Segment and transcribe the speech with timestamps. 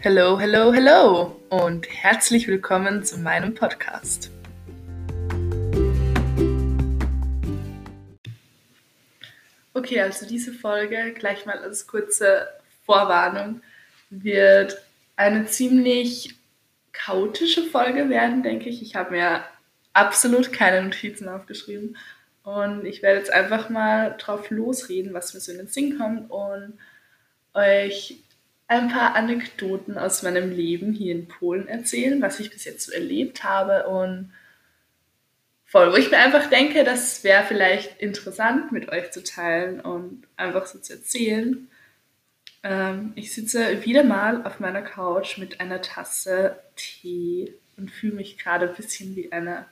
[0.00, 4.30] Hello, hello, hello und herzlich willkommen zu meinem Podcast.
[9.74, 12.46] Okay, also diese Folge, gleich mal als kurze
[12.86, 13.60] Vorwarnung,
[14.10, 14.80] wird
[15.16, 16.36] eine ziemlich
[16.92, 18.82] chaotische Folge werden, denke ich.
[18.82, 19.42] Ich habe mir
[19.94, 21.96] absolut keine Notizen aufgeschrieben
[22.44, 26.30] und ich werde jetzt einfach mal drauf losreden, was mir so in den Sinn kommt
[26.30, 26.78] und
[27.52, 28.22] euch
[28.68, 32.92] ein paar Anekdoten aus meinem Leben hier in Polen erzählen, was ich bis jetzt so
[32.92, 34.32] erlebt habe und
[35.64, 40.22] voll, wo ich mir einfach denke, das wäre vielleicht interessant mit euch zu teilen und
[40.36, 41.68] einfach so zu erzählen.
[42.62, 48.36] Ähm, ich sitze wieder mal auf meiner Couch mit einer Tasse Tee und fühle mich
[48.36, 49.64] gerade ein bisschen wie eine,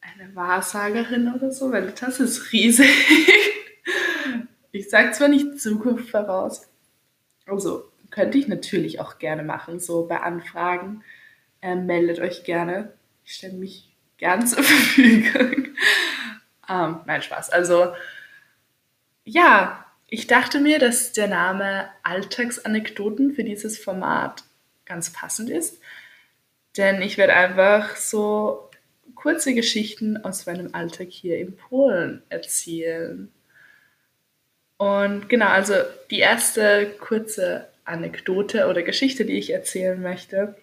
[0.00, 2.88] eine Wahrsagerin oder so, weil die Tasse ist riesig.
[4.72, 6.68] Ich sage zwar nicht Zukunft voraus,
[7.44, 11.02] also könnte ich natürlich auch gerne machen, so bei Anfragen.
[11.62, 12.92] Ähm, meldet euch gerne.
[13.24, 15.74] Ich stelle mich gern zur Verfügung.
[16.68, 17.50] ähm, nein, Spaß.
[17.50, 17.92] Also,
[19.24, 24.42] ja, ich dachte mir, dass der Name Alltagsanekdoten für dieses Format
[24.84, 25.80] ganz passend ist.
[26.76, 28.70] Denn ich werde einfach so
[29.14, 33.30] kurze Geschichten aus meinem Alltag hier in Polen erzählen.
[34.78, 35.74] Und genau, also
[36.10, 40.56] die erste kurze Anekdote oder Geschichte, die ich erzählen möchte,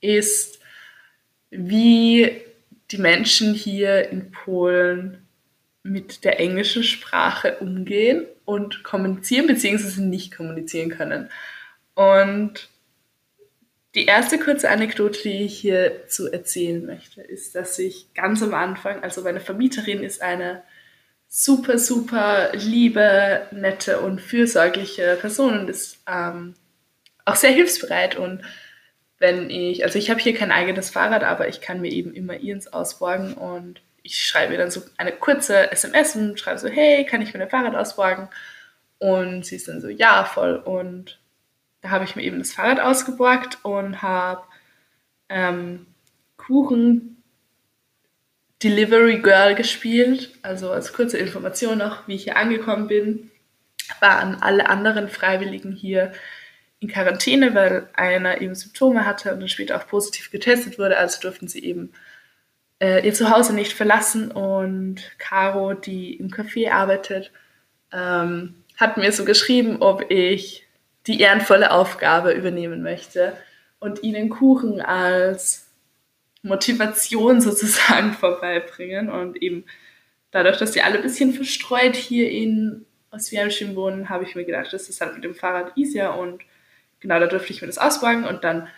[0.00, 0.60] ist,
[1.50, 2.42] wie
[2.90, 5.26] die Menschen hier in Polen
[5.82, 10.02] mit der englischen Sprache umgehen und kommunizieren bzw.
[10.02, 11.30] nicht kommunizieren können.
[11.94, 12.68] Und
[13.94, 18.52] die erste kurze Anekdote, die ich hier zu erzählen möchte, ist, dass ich ganz am
[18.52, 20.62] Anfang, also meine Vermieterin ist eine
[21.28, 26.54] super, super liebe, nette und fürsorgliche Person und ist ähm,
[27.24, 28.16] auch sehr hilfsbereit.
[28.16, 28.42] Und
[29.18, 32.36] wenn ich, also ich habe hier kein eigenes Fahrrad, aber ich kann mir eben immer
[32.36, 37.04] ihrs ausborgen und ich schreibe ihr dann so eine kurze SMS und schreibe so, hey,
[37.04, 38.28] kann ich mir ein Fahrrad ausborgen?
[38.98, 40.56] Und sie ist dann so, ja, voll.
[40.56, 41.18] Und
[41.82, 44.44] da habe ich mir eben das Fahrrad ausgeborgt und habe
[45.28, 45.86] ähm,
[46.36, 47.15] Kuchen
[48.62, 50.32] Delivery Girl gespielt.
[50.42, 53.30] Also als kurze Information noch, wie ich hier angekommen bin,
[54.00, 56.12] waren alle anderen Freiwilligen hier
[56.80, 60.96] in Quarantäne, weil einer eben Symptome hatte und dann später auch positiv getestet wurde.
[60.98, 61.92] Also durften sie eben
[62.80, 64.30] äh, ihr Zuhause nicht verlassen.
[64.30, 67.32] Und Caro, die im Café arbeitet,
[67.92, 70.66] ähm, hat mir so geschrieben, ob ich
[71.06, 73.36] die ehrenvolle Aufgabe übernehmen möchte
[73.78, 75.65] und ihnen Kuchen als
[76.46, 79.10] Motivation sozusagen vorbeibringen.
[79.10, 79.64] Und eben
[80.30, 84.72] dadurch, dass die alle ein bisschen verstreut hier in Oswiecim wohnen, habe ich mir gedacht,
[84.72, 86.42] das ist halt mit dem Fahrrad easier und
[87.00, 88.68] genau da durfte ich mir das ausborgen und dann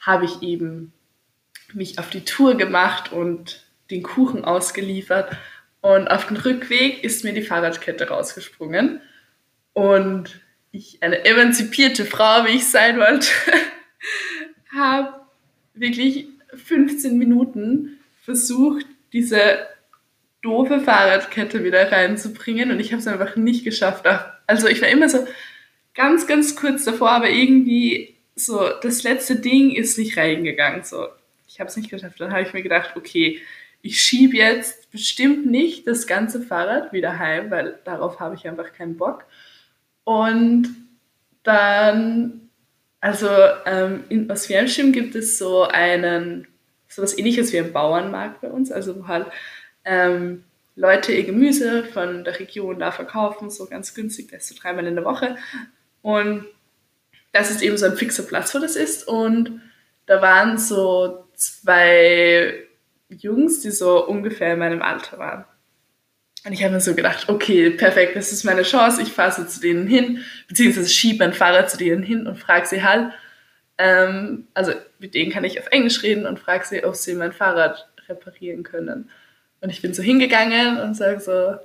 [0.00, 0.92] habe ich eben
[1.72, 5.36] mich auf die Tour gemacht und den Kuchen ausgeliefert
[5.80, 9.00] und auf dem Rückweg ist mir die Fahrradkette rausgesprungen
[9.72, 10.40] und
[10.70, 13.28] ich, eine emanzipierte Frau, wie ich sein wollte,
[14.74, 15.20] habe
[15.74, 19.58] wirklich 15 Minuten versucht, diese
[20.42, 24.06] doofe Fahrradkette wieder reinzubringen und ich habe es einfach nicht geschafft.
[24.46, 25.26] Also ich war immer so
[25.94, 30.84] ganz, ganz kurz davor, aber irgendwie so das letzte Ding ist nicht reingegangen.
[30.84, 31.08] So,
[31.48, 32.20] ich habe es nicht geschafft.
[32.20, 33.40] Dann habe ich mir gedacht, okay,
[33.82, 38.72] ich schiebe jetzt bestimmt nicht das ganze Fahrrad wieder heim, weil darauf habe ich einfach
[38.72, 39.24] keinen Bock.
[40.04, 40.68] Und
[41.42, 42.47] dann
[43.00, 43.28] also
[43.64, 46.46] ähm, in Oswiecim gibt es so einen,
[46.88, 49.26] so was ähnliches wie einen Bauernmarkt bei uns, also wo halt
[49.84, 50.44] ähm,
[50.74, 54.86] Leute ihr Gemüse von der Region da verkaufen, so ganz günstig, das ist so dreimal
[54.86, 55.36] in der Woche.
[56.02, 56.46] Und
[57.32, 59.06] das ist eben so ein fixer Platz, wo das ist.
[59.06, 59.60] Und
[60.06, 62.64] da waren so zwei
[63.08, 65.44] Jungs, die so ungefähr in meinem Alter waren.
[66.44, 69.02] Und ich habe mir so gedacht, okay, perfekt, das ist meine Chance.
[69.02, 72.66] Ich fahre so zu denen hin, beziehungsweise schiebe mein Fahrrad zu denen hin und frage
[72.66, 73.12] sie halt,
[73.76, 77.32] ähm, also mit denen kann ich auf Englisch reden und frage sie, ob sie mein
[77.32, 79.10] Fahrrad reparieren können.
[79.60, 81.56] Und ich bin so hingegangen und sage so,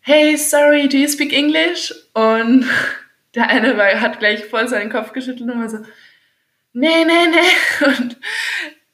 [0.00, 1.92] hey, sorry, do you speak English?
[2.14, 2.66] Und
[3.34, 5.78] der eine war, hat gleich voll seinen Kopf geschüttelt und war so,
[6.72, 7.86] nee, nee, nee.
[7.98, 8.16] Und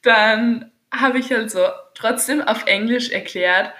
[0.02, 3.72] dann habe ich halt so trotzdem auf Englisch erklärt,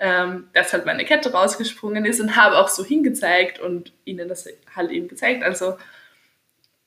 [0.00, 4.48] ähm, dass halt meine Kette rausgesprungen ist und habe auch so hingezeigt und ihnen das
[4.74, 5.42] halt eben gezeigt.
[5.42, 5.76] Also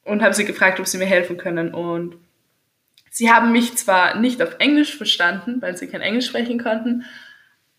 [0.03, 1.73] und habe sie gefragt, ob sie mir helfen können.
[1.73, 2.17] Und
[3.09, 7.05] sie haben mich zwar nicht auf Englisch verstanden, weil sie kein Englisch sprechen konnten,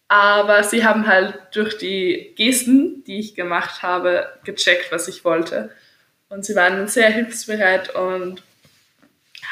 [0.08, 5.70] aber sie haben halt durch die Gesten, die ich gemacht habe, gecheckt, was ich wollte.
[6.28, 8.42] Und sie waren sehr hilfsbereit und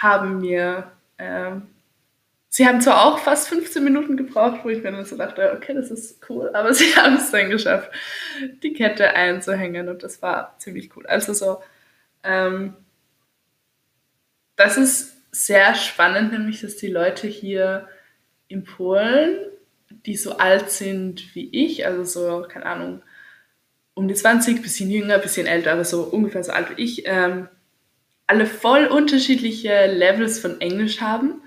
[0.01, 1.63] haben mir, ähm,
[2.53, 5.73] sie haben zwar auch fast 15 Minuten gebraucht, wo ich mir dann so dachte, okay,
[5.73, 7.91] das ist cool, aber sie haben es dann geschafft,
[8.63, 11.07] die Kette einzuhängen und das war ziemlich cool.
[11.07, 11.63] Also so,
[12.23, 12.77] ähm,
[14.55, 17.89] das ist sehr spannend, nämlich, dass die Leute hier
[18.49, 19.39] in Polen,
[20.05, 23.03] die so alt sind wie ich, also so, keine Ahnung,
[23.95, 27.49] um die 20, bisschen jünger, bisschen älter, aber so ungefähr so alt wie ich, ähm,
[28.27, 31.43] alle voll unterschiedliche Levels von Englisch haben.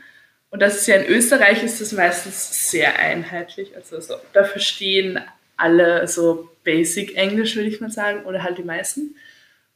[0.56, 3.76] Und das ist ja in Österreich ist das meistens sehr einheitlich.
[3.76, 5.20] Also so, da verstehen
[5.58, 9.18] alle so Basic Englisch, würde ich mal sagen, oder halt die meisten.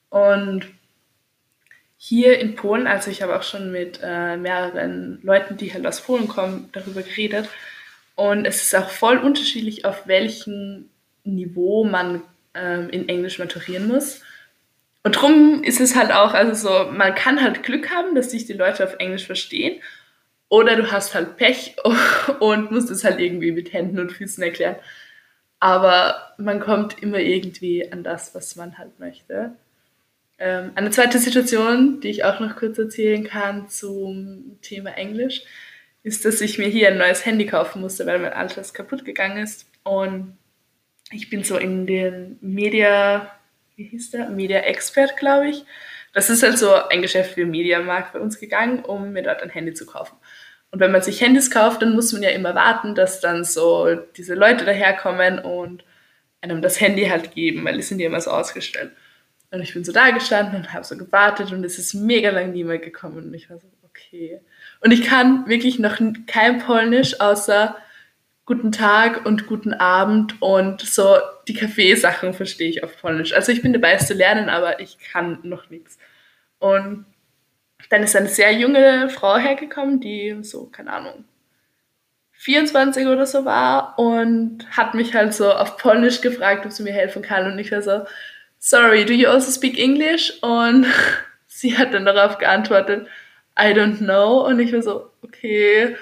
[0.08, 0.70] Und
[1.98, 6.00] hier in Polen, also ich habe auch schon mit äh, mehreren Leuten, die halt aus
[6.00, 7.50] Polen kommen, darüber geredet.
[8.16, 10.90] Und es ist auch voll unterschiedlich, auf welchem
[11.26, 12.22] Niveau man
[12.54, 14.22] ähm, in Englisch maturieren muss.
[15.04, 18.46] Und darum ist es halt auch, also so, man kann halt Glück haben, dass sich
[18.46, 19.82] die Leute auf Englisch verstehen.
[20.50, 21.76] Oder du hast halt Pech
[22.40, 24.76] und musst es halt irgendwie mit Händen und Füßen erklären.
[25.60, 29.52] Aber man kommt immer irgendwie an das, was man halt möchte.
[30.40, 35.44] Ähm, eine zweite Situation, die ich auch noch kurz erzählen kann zum Thema Englisch,
[36.02, 39.44] ist, dass ich mir hier ein neues Handy kaufen musste, weil mein altes kaputt gegangen
[39.44, 39.68] ist.
[39.84, 40.38] Und
[41.12, 43.30] ich bin so in den Media,
[43.76, 44.30] wie hieß der?
[44.30, 45.66] Media Expert, glaube ich.
[46.14, 49.50] Das ist halt so ein Geschäft wie Mediamarkt bei uns gegangen, um mir dort ein
[49.50, 50.18] Handy zu kaufen.
[50.72, 53.96] Und wenn man sich Handys kauft, dann muss man ja immer warten, dass dann so
[54.18, 55.84] diese Leute daherkommen und
[56.42, 58.92] einem das Handy halt geben, weil die sind ja immer so ausgestellt.
[59.52, 62.52] Und ich bin so da gestanden und habe so gewartet und es ist mega lang
[62.52, 64.40] niemand gekommen und ich war so, okay.
[64.82, 67.76] Und ich kann wirklich noch kein Polnisch außer
[68.50, 71.18] Guten Tag und Guten Abend und so
[71.48, 73.32] die Kaffeesachen verstehe ich auf Polnisch.
[73.32, 76.00] Also ich bin dabei es zu lernen, aber ich kann noch nichts.
[76.58, 77.06] Und
[77.92, 81.26] dann ist eine sehr junge Frau hergekommen, die so, keine Ahnung,
[82.32, 86.94] 24 oder so war und hat mich halt so auf Polnisch gefragt, ob sie mir
[86.94, 87.46] helfen kann.
[87.46, 88.02] Und ich war so,
[88.58, 90.34] sorry, do you also speak English?
[90.42, 90.88] Und
[91.46, 93.08] sie hat dann darauf geantwortet,
[93.56, 94.44] I don't know.
[94.44, 95.96] Und ich war so, okay,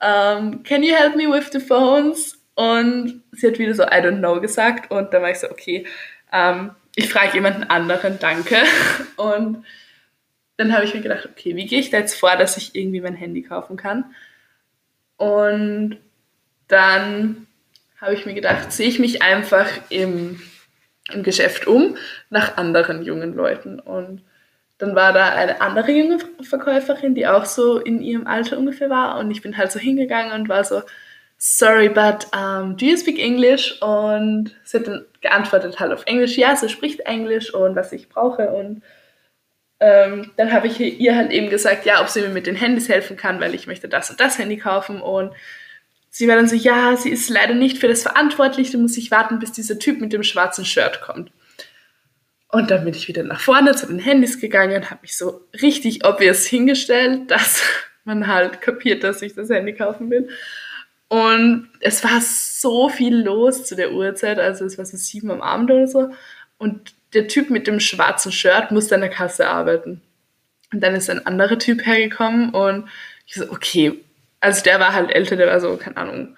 [0.00, 2.38] um, can you help me with the phones?
[2.54, 4.90] Und sie hat wieder so, I don't know gesagt.
[4.90, 5.86] Und dann war ich so, okay,
[6.32, 8.56] um, ich frage jemanden anderen, danke.
[9.16, 9.64] Und
[10.56, 13.00] dann habe ich mir gedacht, okay, wie gehe ich da jetzt vor, dass ich irgendwie
[13.00, 14.14] mein Handy kaufen kann?
[15.16, 15.98] Und
[16.68, 17.46] dann
[18.00, 20.40] habe ich mir gedacht, sehe ich mich einfach im
[21.14, 21.96] im Geschäft um
[22.28, 23.80] nach anderen jungen Leuten.
[23.80, 24.22] Und
[24.80, 29.18] dann war da eine andere junge Verkäuferin, die auch so in ihrem Alter ungefähr war.
[29.18, 30.82] Und ich bin halt so hingegangen und war so,
[31.36, 33.80] sorry, but um, do you speak English?
[33.82, 38.08] Und sie hat dann geantwortet halt auf Englisch, ja, sie spricht Englisch und was ich
[38.08, 38.48] brauche.
[38.50, 38.82] Und
[39.80, 42.88] ähm, dann habe ich ihr halt eben gesagt, ja, ob sie mir mit den Handys
[42.88, 45.02] helfen kann, weil ich möchte das und das Handy kaufen.
[45.02, 45.32] Und
[46.08, 49.10] sie war dann so, ja, sie ist leider nicht für das verantwortlich, du musst ich
[49.10, 51.32] warten, bis dieser Typ mit dem schwarzen Shirt kommt.
[52.52, 56.04] Und dann bin ich wieder nach vorne zu den Handys gegangen, habe mich so richtig
[56.04, 57.62] obvious hingestellt, dass
[58.04, 60.28] man halt kapiert, dass ich das Handy kaufen will.
[61.08, 65.42] Und es war so viel los zu der Uhrzeit, also es war so sieben am
[65.42, 66.10] Abend oder so.
[66.58, 70.00] Und der Typ mit dem schwarzen Shirt musste an der Kasse arbeiten.
[70.72, 72.88] Und dann ist ein anderer Typ hergekommen und
[73.26, 74.04] ich so, okay,
[74.40, 76.36] also der war halt älter, der war so, keine Ahnung,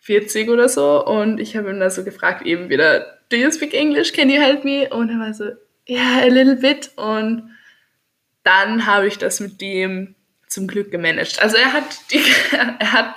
[0.00, 1.04] 40 oder so.
[1.04, 4.12] Und ich habe ihn da so gefragt, eben wieder, do you speak English?
[4.12, 4.88] Can you help me?
[4.90, 5.52] Und er war so,
[5.88, 6.90] yeah, a little bit.
[6.96, 7.50] Und
[8.42, 10.14] dann habe ich das mit dem
[10.48, 11.40] zum Glück gemanagt.
[11.42, 12.22] Also er hat, die,
[12.52, 13.14] er hat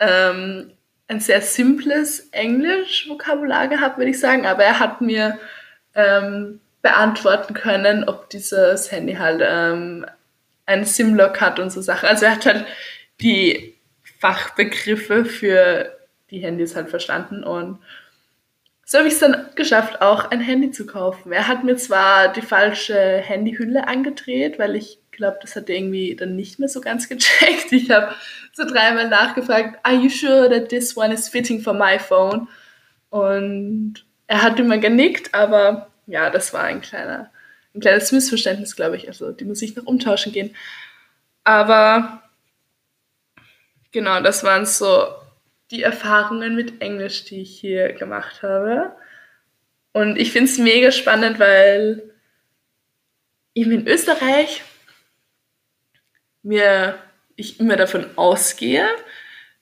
[0.00, 0.72] ähm,
[1.08, 5.38] ein sehr simples Englisch-Vokabular gehabt, würde ich sagen, aber er hat mir
[5.94, 10.06] ähm, beantworten können, ob dieses Handy halt ähm,
[10.66, 12.08] einen Simlock hat und so Sachen.
[12.08, 12.66] Also er hat halt
[13.20, 13.74] die
[14.20, 15.96] Fachbegriffe für
[16.30, 17.78] die Handys halt verstanden und
[18.90, 21.30] so habe ich es dann geschafft, auch ein Handy zu kaufen.
[21.30, 26.16] Er hat mir zwar die falsche Handyhülle angedreht, weil ich glaube, das hat er irgendwie
[26.16, 27.70] dann nicht mehr so ganz gecheckt.
[27.70, 28.14] Ich habe
[28.54, 32.48] so dreimal nachgefragt, are you sure that this one is fitting for my phone?
[33.10, 37.30] Und er hat immer genickt, aber ja, das war ein kleiner
[37.74, 39.06] ein kleines Missverständnis, glaube ich.
[39.06, 40.56] Also die muss ich noch umtauschen gehen.
[41.44, 42.22] Aber
[43.92, 45.08] genau, das waren so
[45.70, 48.96] die Erfahrungen mit Englisch, die ich hier gemacht habe.
[49.92, 52.14] Und ich finde es mega spannend, weil
[53.54, 54.62] eben in Österreich
[56.42, 56.98] mir
[57.36, 58.88] ich immer davon ausgehe,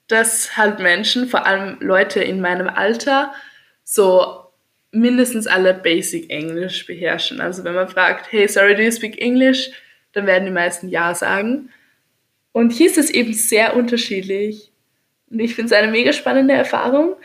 [0.07, 3.35] dass halt Menschen, vor allem Leute in meinem Alter,
[3.83, 4.47] so
[4.93, 7.41] mindestens alle Basic Englisch beherrschen.
[7.41, 9.71] Also wenn man fragt, hey, sorry, do you speak English?
[10.13, 11.71] Dann werden die meisten Ja sagen.
[12.53, 14.73] Und hier ist es eben sehr unterschiedlich.
[15.31, 17.17] Und ich finde es eine mega spannende Erfahrung.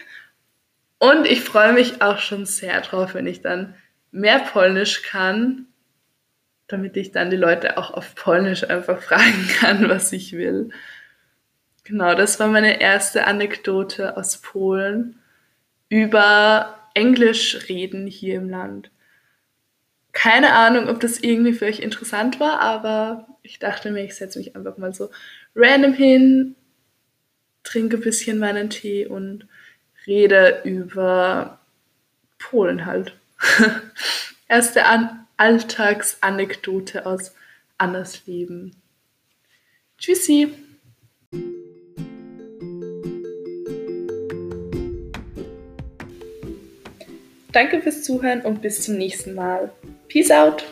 [1.00, 3.75] Und ich freue mich auch schon sehr drauf, wenn ich dann
[4.12, 5.67] mehr Polnisch kann,
[6.67, 10.70] damit ich dann die Leute auch auf Polnisch einfach fragen kann, was ich will.
[11.84, 15.20] Genau, das war meine erste Anekdote aus Polen
[15.89, 18.91] über Englisch reden hier im Land.
[20.13, 24.39] Keine Ahnung, ob das irgendwie für euch interessant war, aber ich dachte mir, ich setze
[24.39, 25.10] mich einfach mal so
[25.55, 26.55] random hin,
[27.63, 29.47] trinke ein bisschen meinen Tee und
[30.07, 31.59] rede über
[32.39, 33.15] Polen halt.
[34.47, 37.33] Erste An Alltagsanekdote aus
[37.77, 38.75] Annas Leben.
[39.97, 40.53] Tschüssi!
[47.51, 49.71] Danke fürs Zuhören und bis zum nächsten Mal.
[50.07, 50.63] Peace out!